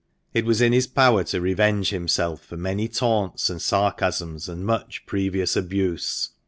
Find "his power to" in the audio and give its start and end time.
0.73-1.39